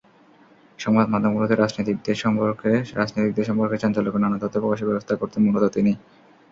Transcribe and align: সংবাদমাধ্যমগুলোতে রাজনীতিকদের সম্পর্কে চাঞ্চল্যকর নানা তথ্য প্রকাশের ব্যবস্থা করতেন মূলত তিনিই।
সংবাদমাধ্যমগুলোতে 0.79 1.55
রাজনীতিকদের 1.55 2.17
সম্পর্কে 3.45 3.77
চাঞ্চল্যকর 3.81 4.23
নানা 4.23 4.37
তথ্য 4.43 4.55
প্রকাশের 4.59 4.87
ব্যবস্থা 4.89 5.13
করতেন 5.15 5.41
মূলত 5.45 5.63
তিনিই। 5.73 5.97